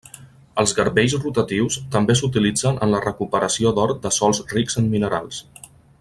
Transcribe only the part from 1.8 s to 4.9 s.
també s'utilitzen en la recuperació d'or de sòls rics en